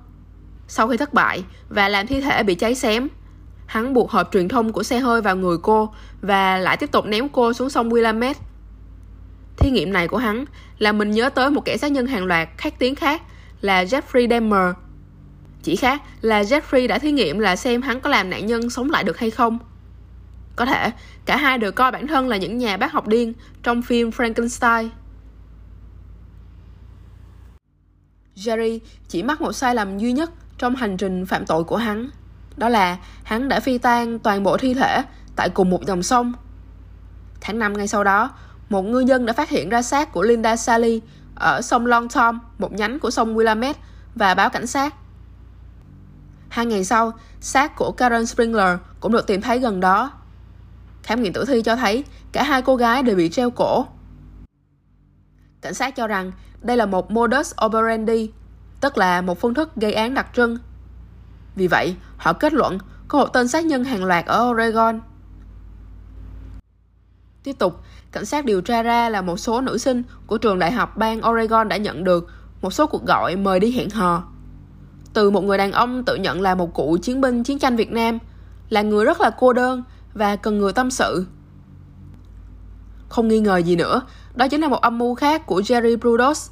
[0.67, 3.07] Sau khi thất bại và làm thi thể bị cháy xém,
[3.71, 7.05] hắn buộc hộp truyền thông của xe hơi vào người cô và lại tiếp tục
[7.05, 8.33] ném cô xuống sông Willamette.
[9.57, 10.45] Thí nghiệm này của hắn
[10.77, 13.21] là mình nhớ tới một kẻ sát nhân hàng loạt khác tiếng khác
[13.61, 14.75] là Jeffrey Dahmer
[15.63, 18.89] chỉ khác là Jeffrey đã thí nghiệm là xem hắn có làm nạn nhân sống
[18.89, 19.59] lại được hay không.
[20.55, 20.91] Có thể,
[21.25, 24.89] cả hai đều coi bản thân là những nhà bác học điên trong phim Frankenstein.
[28.35, 32.09] Jerry chỉ mắc một sai lầm duy nhất trong hành trình phạm tội của hắn.
[32.57, 35.03] Đó là hắn đã phi tan toàn bộ thi thể
[35.35, 36.33] tại cùng một dòng sông.
[37.41, 38.31] Tháng 5 ngay sau đó,
[38.69, 41.01] một ngư dân đã phát hiện ra xác của Linda Sally
[41.35, 43.73] ở sông Long Tom, một nhánh của sông Willamette,
[44.15, 44.95] và báo cảnh sát.
[46.49, 47.11] Hai ngày sau,
[47.41, 50.11] xác của Karen Springler cũng được tìm thấy gần đó.
[51.03, 53.85] Khám nghiệm tử thi cho thấy cả hai cô gái đều bị treo cổ.
[55.61, 58.31] Cảnh sát cho rằng đây là một modus operandi,
[58.81, 60.57] tức là một phương thức gây án đặc trưng.
[61.55, 65.01] Vì vậy, họ kết luận có một tên sát nhân hàng loạt ở Oregon.
[67.43, 70.71] Tiếp tục, cảnh sát điều tra ra là một số nữ sinh của trường đại
[70.71, 72.27] học bang Oregon đã nhận được
[72.61, 74.23] một số cuộc gọi mời đi hẹn hò.
[75.13, 77.91] Từ một người đàn ông tự nhận là một cụ chiến binh chiến tranh Việt
[77.91, 78.19] Nam,
[78.69, 79.83] là người rất là cô đơn
[80.13, 81.25] và cần người tâm sự.
[83.09, 84.01] Không nghi ngờ gì nữa,
[84.35, 86.49] đó chính là một âm mưu khác của Jerry Brudos.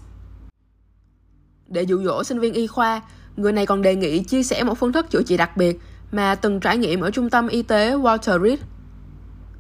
[1.68, 3.02] Để dụ dỗ sinh viên y khoa,
[3.40, 5.80] người này còn đề nghị chia sẻ một phương thức chữa trị đặc biệt
[6.12, 8.60] mà từng trải nghiệm ở trung tâm y tế Walter Reed.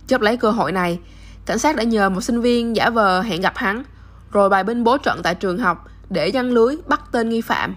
[0.07, 0.99] Chấp lấy cơ hội này,
[1.45, 3.83] cảnh sát đã nhờ một sinh viên giả vờ hẹn gặp hắn,
[4.31, 7.75] rồi bài binh bố trận tại trường học để giăng lưới bắt tên nghi phạm.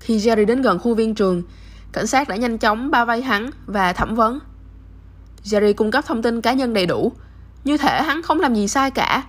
[0.00, 1.42] Khi Jerry đến gần khu viên trường,
[1.92, 4.38] cảnh sát đã nhanh chóng bao vây hắn và thẩm vấn.
[5.44, 7.12] Jerry cung cấp thông tin cá nhân đầy đủ,
[7.64, 9.24] như thể hắn không làm gì sai cả,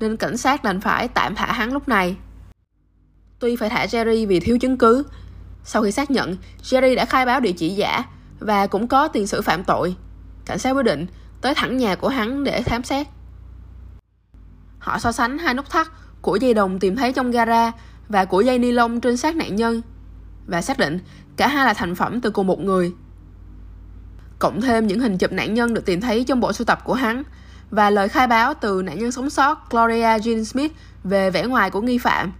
[0.00, 2.16] nên cảnh sát đành phải tạm thả hắn lúc này.
[3.38, 5.04] Tuy phải thả Jerry vì thiếu chứng cứ,
[5.64, 8.04] sau khi xác nhận Jerry đã khai báo địa chỉ giả
[8.38, 9.96] và cũng có tiền sử phạm tội,
[10.44, 11.06] cảnh sát quyết định
[11.40, 13.06] tới thẳng nhà của hắn để khám xét.
[14.78, 15.86] Họ so sánh hai nút thắt
[16.22, 17.72] của dây đồng tìm thấy trong gara
[18.08, 19.82] và của dây ni lông trên xác nạn nhân
[20.46, 20.98] và xác định
[21.36, 22.92] cả hai là thành phẩm từ cùng một người.
[24.38, 26.94] Cộng thêm những hình chụp nạn nhân được tìm thấy trong bộ sưu tập của
[26.94, 27.22] hắn
[27.70, 30.72] và lời khai báo từ nạn nhân sống sót Gloria Jean Smith
[31.04, 32.32] về vẻ ngoài của nghi phạm.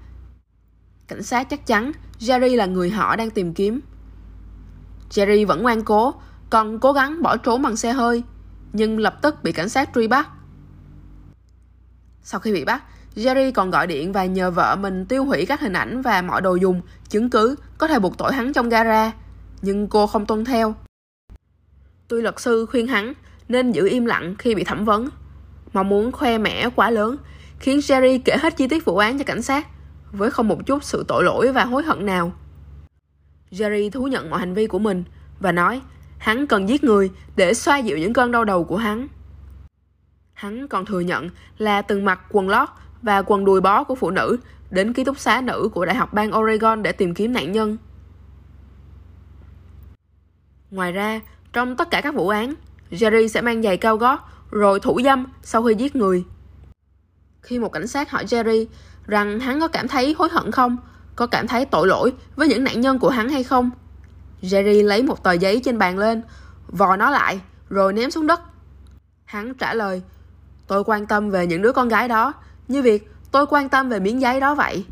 [1.08, 3.80] Cảnh sát chắc chắn Jerry là người họ đang tìm kiếm.
[5.10, 6.14] Jerry vẫn ngoan cố,
[6.50, 8.22] còn cố gắng bỏ trốn bằng xe hơi,
[8.72, 10.28] nhưng lập tức bị cảnh sát truy bắt.
[12.22, 12.82] Sau khi bị bắt,
[13.14, 16.40] Jerry còn gọi điện và nhờ vợ mình tiêu hủy các hình ảnh và mọi
[16.40, 19.12] đồ dùng, chứng cứ có thể buộc tội hắn trong gara,
[19.62, 20.74] nhưng cô không tuân theo.
[22.08, 23.12] Tuy luật sư khuyên hắn
[23.48, 25.08] nên giữ im lặng khi bị thẩm vấn.
[25.72, 27.16] Mong muốn khoe mẽ quá lớn
[27.58, 29.66] khiến Jerry kể hết chi tiết vụ án cho cảnh sát
[30.12, 32.32] với không một chút sự tội lỗi và hối hận nào.
[33.50, 35.04] Jerry thú nhận mọi hành vi của mình
[35.40, 35.82] và nói
[36.18, 39.08] hắn cần giết người để xoa dịu những cơn đau đầu của hắn.
[40.32, 42.68] Hắn còn thừa nhận là từng mặc quần lót
[43.02, 44.36] và quần đùi bó của phụ nữ
[44.70, 47.76] đến ký túc xá nữ của Đại học bang Oregon để tìm kiếm nạn nhân.
[50.70, 51.20] Ngoài ra,
[51.52, 52.54] trong tất cả các vụ án,
[52.90, 56.24] Jerry sẽ mang giày cao gót rồi thủ dâm sau khi giết người.
[57.42, 58.66] Khi một cảnh sát hỏi Jerry
[59.06, 60.76] rằng hắn có cảm thấy hối hận không,
[61.16, 63.70] có cảm thấy tội lỗi với những nạn nhân của hắn hay không,
[64.42, 66.22] Jerry lấy một tờ giấy trên bàn lên,
[66.68, 68.40] vò nó lại rồi ném xuống đất.
[69.24, 70.02] Hắn trả lời,
[70.66, 72.32] tôi quan tâm về những đứa con gái đó,
[72.68, 74.84] như việc tôi quan tâm về miếng giấy đó vậy.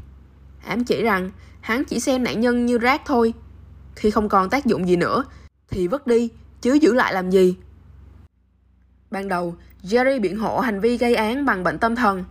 [0.67, 3.35] Ám chỉ rằng hắn chỉ xem nạn nhân như rác thôi.
[3.97, 5.25] Khi không còn tác dụng gì nữa,
[5.71, 6.29] thì vứt đi,
[6.61, 7.57] chứ giữ lại làm gì.
[9.11, 12.25] Ban đầu, Jerry biện hộ hành vi gây án bằng bệnh tâm thần,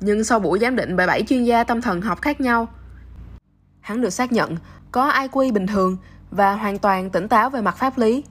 [0.00, 2.68] nhưng sau buổi giám định bởi bảy chuyên gia tâm thần học khác nhau,
[3.80, 4.56] hắn được xác nhận
[4.92, 5.96] có IQ bình thường
[6.30, 8.24] và hoàn toàn tỉnh táo về mặt pháp lý.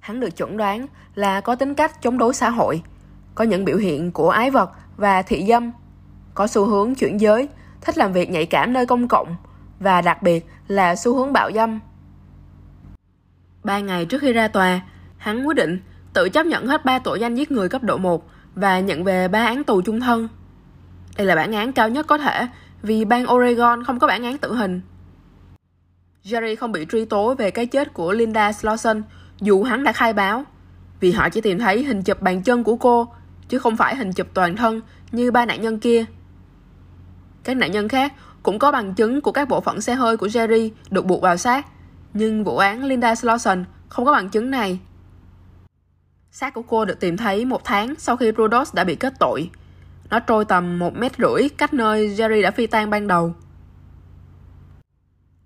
[0.00, 2.82] Hắn được chuẩn đoán là có tính cách chống đối xã hội,
[3.34, 5.72] có những biểu hiện của ái vật và thị dâm,
[6.34, 7.48] có xu hướng chuyển giới,
[7.80, 9.36] thích làm việc nhạy cảm nơi công cộng
[9.80, 11.80] và đặc biệt là xu hướng bạo dâm.
[13.64, 14.80] Ba ngày trước khi ra tòa,
[15.16, 15.80] hắn quyết định
[16.12, 19.28] tự chấp nhận hết ba tội danh giết người cấp độ 1 và nhận về
[19.28, 20.28] ba án tù chung thân.
[21.20, 22.46] Đây là bản án cao nhất có thể,
[22.82, 24.80] vì bang Oregon không có bản án tử hình.
[26.24, 29.02] Jerry không bị truy tố về cái chết của Linda Slauson,
[29.40, 30.44] dù hắn đã khai báo,
[31.00, 33.08] vì họ chỉ tìm thấy hình chụp bàn chân của cô,
[33.48, 34.80] chứ không phải hình chụp toàn thân
[35.12, 36.04] như ba nạn nhân kia.
[37.44, 40.26] Các nạn nhân khác cũng có bằng chứng của các bộ phận xe hơi của
[40.26, 41.66] Jerry được buộc vào xác,
[42.14, 44.78] nhưng vụ án Linda Slauson không có bằng chứng này.
[46.30, 49.50] Xác của cô được tìm thấy một tháng sau khi Prodos đã bị kết tội.
[50.10, 53.34] Nó trôi tầm một mét rưỡi cách nơi Jerry đã phi tan ban đầu.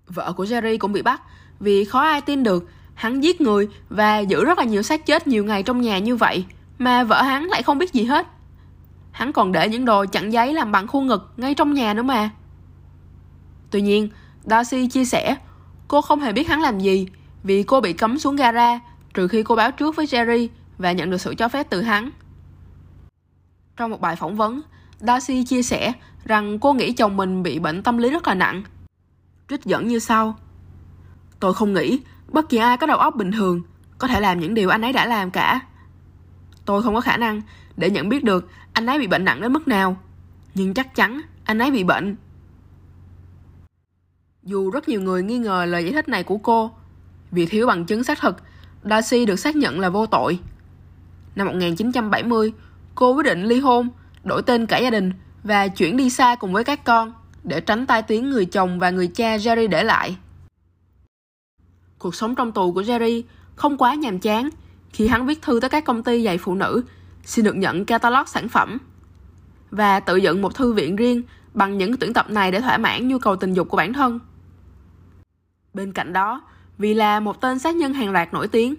[0.07, 1.21] Vợ của Jerry cũng bị bắt
[1.59, 5.27] vì khó ai tin được hắn giết người và giữ rất là nhiều xác chết
[5.27, 6.45] nhiều ngày trong nhà như vậy
[6.79, 8.27] mà vợ hắn lại không biết gì hết.
[9.11, 12.03] Hắn còn để những đồ chặn giấy làm bằng khuôn ngực ngay trong nhà nữa
[12.03, 12.29] mà.
[13.71, 14.09] Tuy nhiên,
[14.43, 15.35] Darcy chia sẻ
[15.87, 17.07] cô không hề biết hắn làm gì
[17.43, 18.79] vì cô bị cấm xuống gara
[19.13, 20.47] trừ khi cô báo trước với Jerry
[20.77, 22.09] và nhận được sự cho phép từ hắn.
[23.77, 24.61] Trong một bài phỏng vấn,
[24.99, 25.93] Darcy chia sẻ
[26.25, 28.63] rằng cô nghĩ chồng mình bị bệnh tâm lý rất là nặng.
[29.49, 30.37] Trích dẫn như sau.
[31.39, 33.61] Tôi không nghĩ bất kỳ ai có đầu óc bình thường
[33.97, 35.59] có thể làm những điều anh ấy đã làm cả.
[36.65, 37.41] Tôi không có khả năng
[37.77, 39.97] để nhận biết được anh ấy bị bệnh nặng đến mức nào.
[40.53, 42.15] Nhưng chắc chắn anh ấy bị bệnh.
[44.43, 46.71] Dù rất nhiều người nghi ngờ lời giải thích này của cô,
[47.31, 48.37] vì thiếu bằng chứng xác thực,
[48.83, 50.39] Darcy được xác nhận là vô tội.
[51.35, 52.53] Năm 1970,
[52.95, 53.89] cô quyết định ly hôn,
[54.23, 55.11] đổi tên cả gia đình
[55.43, 58.89] và chuyển đi xa cùng với các con để tránh tai tiếng người chồng và
[58.89, 60.17] người cha Jerry để lại.
[61.99, 63.23] Cuộc sống trong tù của Jerry
[63.55, 64.49] không quá nhàm chán
[64.89, 66.83] khi hắn viết thư tới các công ty giày phụ nữ
[67.23, 68.77] xin được nhận catalog sản phẩm
[69.71, 71.21] và tự dựng một thư viện riêng
[71.53, 74.19] bằng những tuyển tập này để thỏa mãn nhu cầu tình dục của bản thân.
[75.73, 76.41] Bên cạnh đó,
[76.77, 78.75] vì là một tên sát nhân hàng loạt nổi tiếng,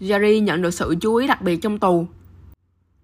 [0.00, 2.06] Jerry nhận được sự chú ý đặc biệt trong tù.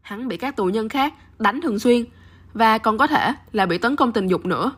[0.05, 2.05] Hắn bị các tù nhân khác đánh thường xuyên
[2.53, 4.73] và còn có thể là bị tấn công tình dục nữa,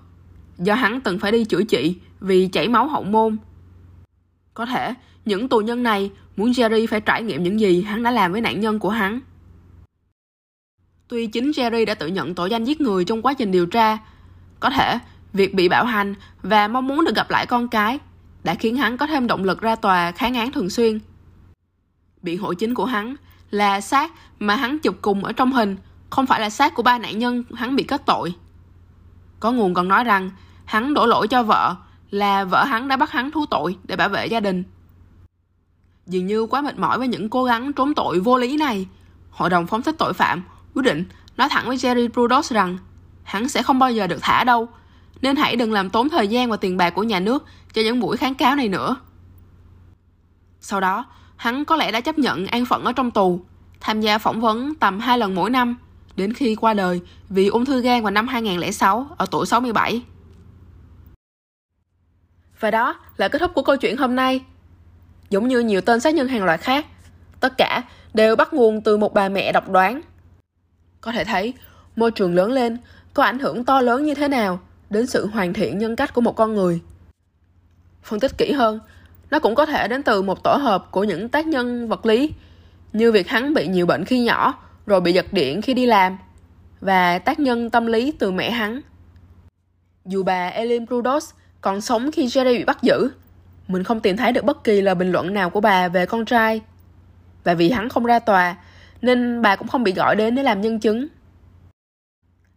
[0.59, 3.37] do hắn từng phải đi chữa trị vì chảy máu hậu môn.
[4.55, 8.11] Có thể những tù nhân này muốn Jerry phải trải nghiệm những gì hắn đã
[8.11, 9.21] làm với nạn nhân của hắn.
[11.09, 13.99] Tuy chính Jerry đã tự nhận tội danh giết người trong quá trình điều tra,
[14.61, 14.99] có thể
[15.33, 17.99] việc bị bạo hành và mong muốn được gặp lại con cái
[18.45, 20.99] đã khiến hắn có thêm động lực ra tòa kháng án thường xuyên.
[22.23, 23.17] Biện hộ chính của hắn
[23.51, 25.77] là xác mà hắn chụp cùng ở trong hình,
[26.11, 28.35] không phải là xác của ba nạn nhân hắn bị kết tội.
[29.41, 30.31] Có nguồn còn nói rằng
[30.65, 31.77] hắn đổ lỗi cho vợ
[32.11, 34.65] là vợ hắn đã bắt hắn thú tội để bảo vệ gia đình.
[36.07, 38.87] Dường như quá mệt mỏi với những cố gắng trốn tội vô lý này,
[39.31, 40.43] hội đồng phóng thích tội phạm
[40.75, 41.05] quyết định
[41.37, 42.79] nói thẳng với Jerry Prudhoe rằng
[43.23, 44.69] hắn sẽ không bao giờ được thả đâu,
[45.23, 48.01] nên hãy đừng làm tốn thời gian và tiền bạc của nhà nước cho những
[48.01, 48.97] buổi kháng cáo này nữa.
[50.61, 51.05] Sau đó,
[51.37, 53.41] hắn có lẽ đã chấp nhận an phận ở trong tù,
[53.81, 55.77] tham gia phỏng vấn tầm 2 lần mỗi năm,
[56.17, 60.03] đến khi qua đời vì ung thư gan vào năm 2006 ở tuổi 67.
[62.61, 64.41] Và đó là kết thúc của câu chuyện hôm nay.
[65.31, 66.87] Giống như nhiều tên sát nhân hàng loạt khác,
[67.41, 67.83] tất cả
[68.15, 70.01] đều bắt nguồn từ một bà mẹ độc đoán.
[71.01, 71.55] Có thể thấy,
[71.97, 72.77] môi trường lớn lên
[73.15, 76.21] có ảnh hưởng to lớn như thế nào đến sự hoàn thiện nhân cách của
[76.21, 76.81] một con người.
[78.03, 78.81] Phân tích kỹ hơn,
[79.31, 82.33] nó cũng có thể đến từ một tổ hợp của những tác nhân vật lý,
[82.93, 84.55] như việc hắn bị nhiều bệnh khi nhỏ,
[84.87, 86.19] rồi bị giật điện khi đi làm,
[86.81, 88.81] và tác nhân tâm lý từ mẹ hắn.
[90.05, 93.11] Dù bà Elin Prudos còn sống khi Jerry bị bắt giữ,
[93.69, 96.25] mình không tìm thấy được bất kỳ lời bình luận nào của bà về con
[96.25, 96.61] trai.
[97.45, 98.57] Và vì hắn không ra tòa,
[99.03, 101.07] nên bà cũng không bị gọi đến để làm nhân chứng.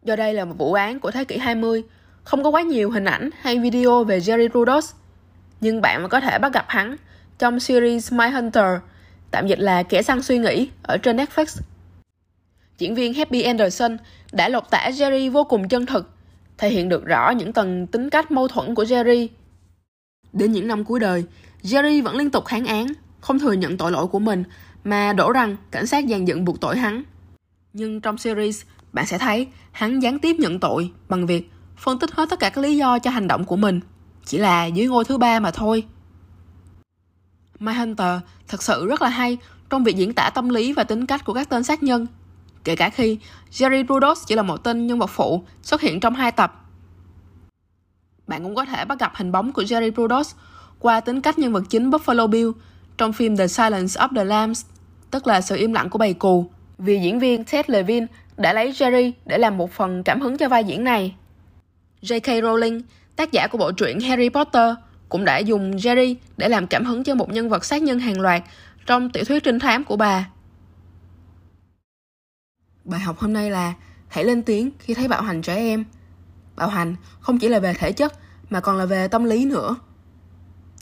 [0.03, 1.83] Do đây là một vụ án của thế kỷ 20,
[2.23, 4.87] không có quá nhiều hình ảnh hay video về Jerry Prudhoe,
[5.61, 6.95] nhưng bạn vẫn có thể bắt gặp hắn
[7.37, 8.79] trong series My Hunter,
[9.31, 11.61] tạm dịch là Kẻ săn suy nghĩ ở trên Netflix.
[12.77, 13.97] Diễn viên Happy Anderson
[14.31, 16.09] đã lột tả Jerry vô cùng chân thực,
[16.57, 19.27] thể hiện được rõ những tầng tính cách mâu thuẫn của Jerry.
[20.33, 21.23] Đến những năm cuối đời,
[21.63, 22.87] Jerry vẫn liên tục kháng án,
[23.21, 24.43] không thừa nhận tội lỗi của mình
[24.83, 27.03] mà đổ rằng cảnh sát dàn dựng buộc tội hắn.
[27.73, 28.61] Nhưng trong series,
[28.93, 32.49] bạn sẽ thấy hắn gián tiếp nhận tội bằng việc phân tích hết tất cả
[32.49, 33.79] các lý do cho hành động của mình,
[34.29, 35.85] chỉ là dưới ngôi thứ ba mà thôi.
[37.59, 39.37] My Hunter thật sự rất là hay
[39.69, 42.07] trong việc diễn tả tâm lý và tính cách của các tên sát nhân,
[42.63, 43.17] kể cả khi
[43.51, 46.65] Jerry Brudos chỉ là một tên nhân vật phụ xuất hiện trong hai tập.
[48.27, 50.35] Bạn cũng có thể bắt gặp hình bóng của Jerry Brudos
[50.79, 52.49] qua tính cách nhân vật chính Buffalo Bill
[52.97, 54.65] trong phim The Silence of the Lambs,
[55.11, 58.05] tức là sự im lặng của bầy cù, vì diễn viên Ted Levine
[58.37, 61.15] đã lấy Jerry để làm một phần cảm hứng cho vai diễn này.
[62.01, 62.43] J.K.
[62.43, 62.81] Rowling,
[63.19, 64.75] tác giả của bộ truyện Harry Potter,
[65.09, 68.19] cũng đã dùng Jerry để làm cảm hứng cho một nhân vật sát nhân hàng
[68.19, 68.43] loạt
[68.85, 70.29] trong tiểu thuyết trinh thám của bà.
[72.83, 73.73] Bài học hôm nay là
[74.07, 75.85] hãy lên tiếng khi thấy bạo hành trẻ em.
[76.55, 78.13] Bạo hành không chỉ là về thể chất
[78.49, 79.75] mà còn là về tâm lý nữa.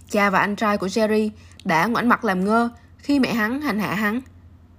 [0.09, 1.29] Cha và anh trai của Jerry
[1.65, 4.21] đã ngoảnh mặt làm ngơ khi mẹ hắn hành hạ hắn,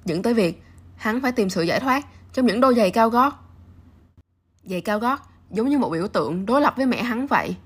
[0.05, 0.63] dẫn tới việc
[0.97, 3.45] hắn phải tìm sự giải thoát trong những đôi giày cao gót.
[4.65, 7.57] Giày cao gót giống như một biểu tượng đối lập với mẹ hắn vậy.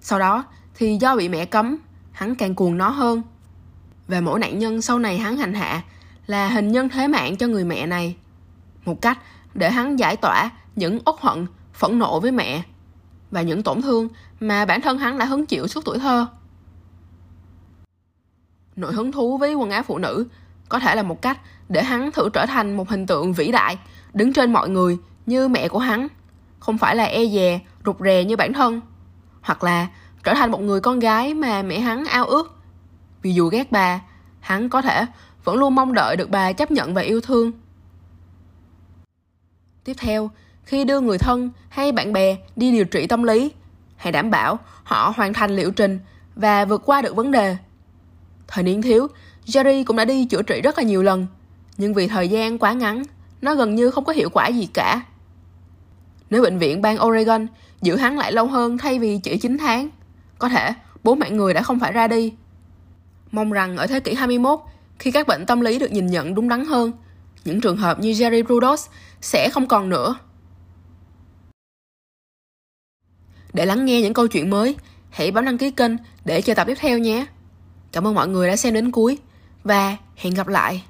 [0.00, 1.76] Sau đó thì do bị mẹ cấm,
[2.12, 3.22] hắn càng cuồng nó hơn.
[4.08, 5.82] Và mỗi nạn nhân sau này hắn hành hạ
[6.26, 8.16] là hình nhân thế mạng cho người mẹ này.
[8.84, 9.18] Một cách
[9.54, 12.62] để hắn giải tỏa những uất hận, phẫn nộ với mẹ
[13.30, 14.08] và những tổn thương
[14.40, 16.26] mà bản thân hắn đã hứng chịu suốt tuổi thơ.
[18.76, 20.26] Nội hứng thú với quần áo phụ nữ
[20.68, 23.78] có thể là một cách để hắn thử trở thành một hình tượng vĩ đại,
[24.14, 26.08] đứng trên mọi người như mẹ của hắn,
[26.64, 28.80] không phải là e dè, rụt rè như bản thân,
[29.40, 29.86] hoặc là
[30.24, 32.56] trở thành một người con gái mà mẹ hắn ao ước.
[33.22, 34.00] Vì dù ghét bà,
[34.40, 35.06] hắn có thể
[35.44, 37.52] vẫn luôn mong đợi được bà chấp nhận và yêu thương.
[39.84, 40.30] Tiếp theo,
[40.64, 43.52] khi đưa người thân hay bạn bè đi điều trị tâm lý,
[43.96, 45.98] hãy đảm bảo họ hoàn thành liệu trình
[46.34, 47.56] và vượt qua được vấn đề.
[48.48, 49.08] Thời niên thiếu,
[49.46, 51.26] Jerry cũng đã đi chữa trị rất là nhiều lần,
[51.76, 53.02] nhưng vì thời gian quá ngắn,
[53.40, 55.02] nó gần như không có hiệu quả gì cả.
[56.34, 57.46] Nếu bệnh viện bang Oregon
[57.82, 59.90] giữ hắn lại lâu hơn thay vì chỉ 9 tháng,
[60.38, 60.74] có thể
[61.04, 62.32] bố mẹ người đã không phải ra đi.
[63.30, 64.60] Mong rằng ở thế kỷ 21,
[64.98, 66.92] khi các bệnh tâm lý được nhìn nhận đúng đắn hơn,
[67.44, 68.86] những trường hợp như Jerry Rudos
[69.20, 70.16] sẽ không còn nữa.
[73.52, 74.76] Để lắng nghe những câu chuyện mới,
[75.10, 75.92] hãy bấm đăng ký kênh
[76.24, 77.26] để chờ tập tiếp theo nhé.
[77.92, 79.18] Cảm ơn mọi người đã xem đến cuối
[79.64, 80.84] và hẹn gặp lại.